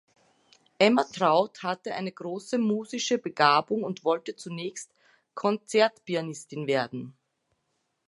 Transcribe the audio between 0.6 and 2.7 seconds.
Emma Traut hatte eine große